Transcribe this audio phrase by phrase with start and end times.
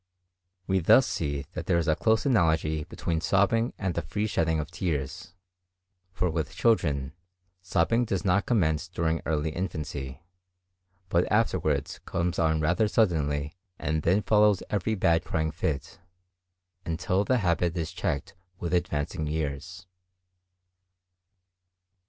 [0.65, 4.59] We thus see that there is a close analogy between sobbing and the free shedding
[4.59, 5.35] of tears;
[6.11, 7.13] for with children,
[7.61, 10.23] sobbing does not commence during early infancy,
[11.07, 15.99] but afterwards comes on rather suddenly and then follows every bad crying fit,
[16.83, 19.85] until the habit is checked with advancing years.